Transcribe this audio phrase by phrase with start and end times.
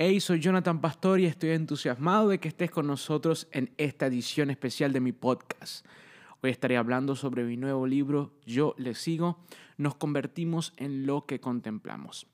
[0.00, 4.48] Hey, soy Jonathan Pastor y estoy entusiasmado de que estés con nosotros en esta edición
[4.48, 5.84] especial de mi podcast.
[6.40, 9.40] Hoy estaré hablando sobre mi nuevo libro Yo le sigo,
[9.76, 12.28] nos convertimos en lo que contemplamos.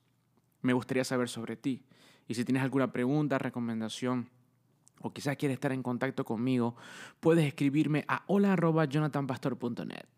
[0.61, 1.81] Me gustaría saber sobre ti
[2.27, 4.29] y si tienes alguna pregunta, recomendación
[5.01, 6.75] o quizás quieres estar en contacto conmigo,
[7.19, 10.14] puedes escribirme a hola.jonathanpastor.net.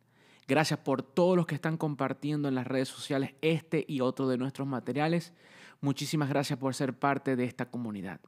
[0.47, 4.37] Gracias por todos los que están compartiendo en las redes sociales este y otro de
[4.37, 5.33] nuestros materiales.
[5.81, 8.21] Muchísimas gracias por ser parte de esta comunidad.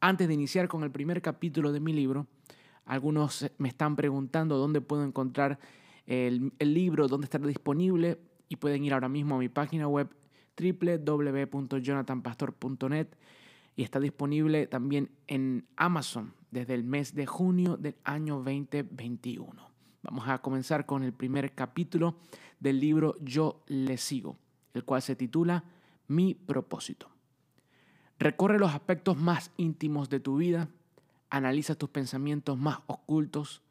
[0.00, 2.26] Antes de iniciar con el primer capítulo de mi libro,
[2.86, 5.58] algunos me están preguntando dónde puedo encontrar
[6.06, 8.18] el, libro, dónde estará disponible
[8.48, 10.08] y pueden ir ahora mismo a mi página web
[10.58, 13.08] www.jonathanpastor.net
[13.76, 19.69] y está disponible también en Amazon desde el mes de junio del año 2021.
[20.02, 22.16] Vamos a comenzar con el primer capítulo
[22.58, 24.36] del libro Yo le sigo,
[24.72, 25.64] el cual se titula
[26.08, 27.10] mi propósito.
[28.18, 30.68] Recorre los aspectos más íntimos de tu vida,
[31.28, 33.62] analiza tus pensamientos más ocultos,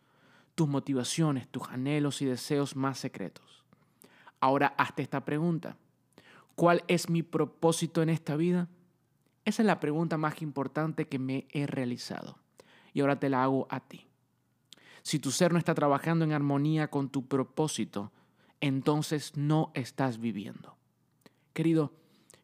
[0.55, 3.65] tus motivaciones, tus anhelos y deseos más secretos.
[4.39, 5.77] Ahora hazte esta pregunta.
[6.55, 8.67] ¿Cuál es mi propósito en esta vida?
[9.45, 12.37] Esa es la pregunta más importante que me he realizado.
[12.93, 14.08] Y ahora te la hago a ti.
[15.09, 18.11] Si tu ser no está trabajando en armonía con tu propósito,
[18.61, 20.77] entonces no estás viviendo.
[21.51, 21.93] Querido,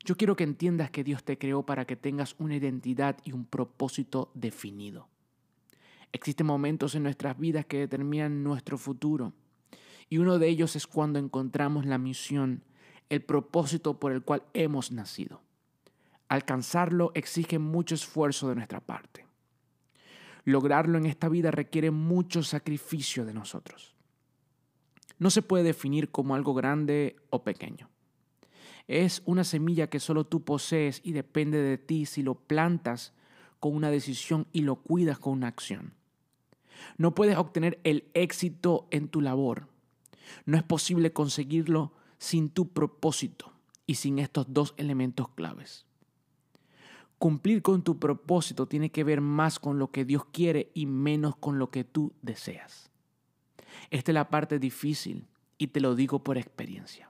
[0.04, 3.46] yo quiero que entiendas que Dios te creó para que tengas una identidad y un
[3.46, 5.08] propósito definido.
[6.12, 9.34] Existen momentos en nuestras vidas que determinan nuestro futuro
[10.10, 12.64] y uno de ellos es cuando encontramos la misión,
[13.10, 15.44] el propósito por el cual hemos nacido.
[16.30, 19.25] Alcanzarlo exige mucho esfuerzo de nuestra parte.
[20.46, 23.96] Lograrlo en esta vida requiere mucho sacrificio de nosotros.
[25.18, 27.90] No se puede definir como algo grande o pequeño.
[28.88, 33.14] Es una semilla que solo tú posees y depende de ti si lo plantas
[33.60, 35.94] con una decisión y lo cuidas con una acción.
[36.98, 39.68] No puedes obtener el éxito en tu labor.
[40.46, 43.54] No es posible conseguirlo sin tu propósito
[43.88, 45.86] y sin estos dos elementos claves.
[47.26, 51.36] Cumplir con tu propósito tiene que ver más con lo que Dios quiere y menos
[51.36, 52.92] con lo que tú deseas.
[53.90, 55.26] Esta es la parte difícil
[55.58, 57.10] y te lo digo por experiencia.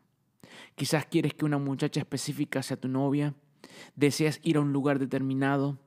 [0.76, 3.34] Quizás quieres que una muchacha específica sea tu novia,
[3.98, 5.78] deseas ir a un lugar determinado,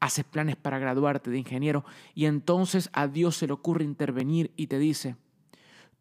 [0.00, 1.84] haces planes para graduarte de ingeniero
[2.14, 5.16] y entonces a Dios se le ocurre intervenir y te dice,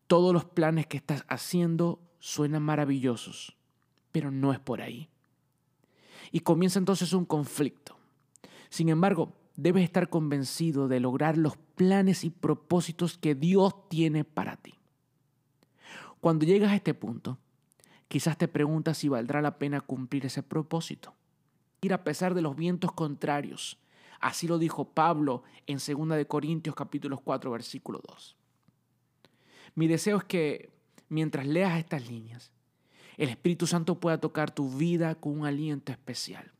[0.07, 3.57] todos los planes que estás haciendo suenan maravillosos,
[4.13, 5.09] pero no es por ahí.
[6.33, 7.95] Y comienza entonces un conflicto.
[8.69, 14.57] Sin embargo, debes estar convencido de lograr los planes y propósitos que Dios tiene para
[14.57, 14.73] ti.
[16.19, 17.37] Cuando llegas a este punto,
[18.13, 21.15] Quizás te preguntas si valdrá la pena cumplir ese propósito.
[21.81, 23.79] Ir a pesar de los vientos contrarios.
[24.19, 28.37] Así lo dijo Pablo en 2 de Corintios capítulo 4 versículo 2.
[29.73, 30.69] Mi deseo es que
[31.09, 32.51] mientras leas estas líneas,
[33.17, 36.51] el Espíritu Santo pueda tocar tu vida con un aliento especial.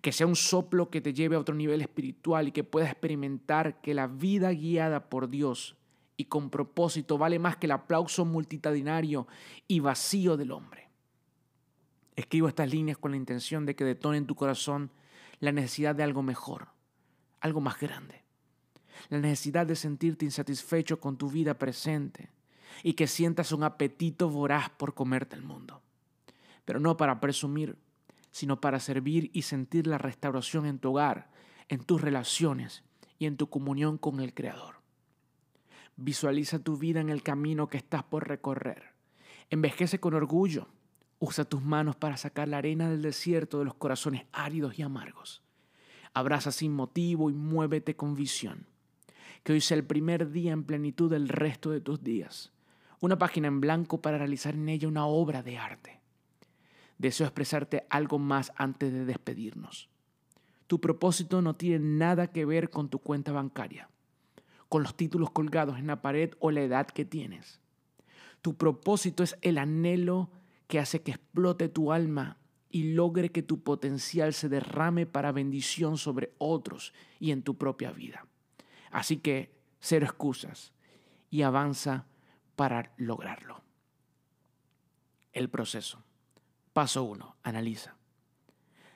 [0.00, 3.80] Que sea un soplo que te lleve a otro nivel espiritual y que puedas experimentar
[3.80, 5.76] que la vida guiada por Dios
[6.16, 9.26] y con propósito vale más que el aplauso multitudinario
[9.66, 10.88] y vacío del hombre.
[12.16, 14.90] Escribo estas líneas con la intención de que detone en tu corazón
[15.40, 16.68] la necesidad de algo mejor,
[17.40, 18.22] algo más grande.
[19.08, 22.30] La necesidad de sentirte insatisfecho con tu vida presente
[22.82, 25.80] y que sientas un apetito voraz por comerte el mundo.
[26.64, 27.76] Pero no para presumir,
[28.30, 31.30] sino para servir y sentir la restauración en tu hogar,
[31.68, 32.82] en tus relaciones
[33.18, 34.76] y en tu comunión con el Creador.
[35.96, 38.94] Visualiza tu vida en el camino que estás por recorrer.
[39.50, 40.66] Envejece con orgullo.
[41.20, 45.42] Usa tus manos para sacar la arena del desierto de los corazones áridos y amargos.
[46.12, 48.66] Abraza sin motivo y muévete con visión.
[49.42, 52.52] Que hoy sea el primer día en plenitud del resto de tus días.
[53.04, 56.00] Una página en blanco para realizar en ella una obra de arte.
[56.96, 59.90] Deseo expresarte algo más antes de despedirnos.
[60.68, 63.90] Tu propósito no tiene nada que ver con tu cuenta bancaria
[64.70, 67.60] con los títulos colgados en la pared o la edad que tienes.
[68.40, 70.30] Tu propósito es el anhelo
[70.66, 72.38] que hace que explote tu alma
[72.70, 77.92] y logre que tu potencial se derrame para bendición sobre otros y en tu propia
[77.92, 78.26] vida.
[78.90, 80.72] Así que cero excusas
[81.28, 82.06] y avanza
[82.56, 83.62] para lograrlo.
[85.32, 86.02] El proceso.
[86.72, 87.36] Paso 1.
[87.42, 87.96] Analiza.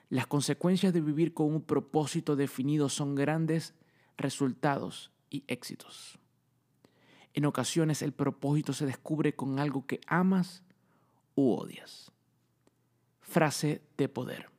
[0.09, 3.75] Las consecuencias de vivir con un propósito definido son grandes
[4.17, 6.17] resultados y éxitos.
[7.33, 10.63] En ocasiones el propósito se descubre con algo que amas
[11.35, 12.11] u odias.
[13.21, 14.49] Frase de poder.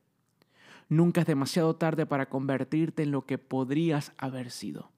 [0.89, 4.91] Nunca es demasiado tarde para convertirte en lo que podrías haber sido.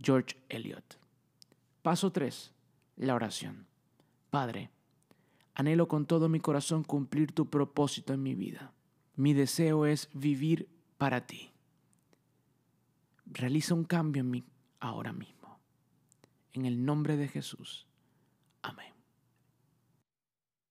[0.00, 0.98] George Eliot.
[1.82, 2.52] Paso 3.
[2.98, 3.68] La oración.
[4.30, 4.70] Padre,
[5.54, 8.72] anhelo con todo mi corazón cumplir tu propósito en mi vida.
[9.14, 10.68] Mi deseo es vivir
[10.98, 11.52] para ti.
[13.26, 14.44] Realiza un cambio en mí
[14.80, 15.60] ahora mismo.
[16.52, 17.86] En el nombre de Jesús.
[18.62, 18.97] Amén.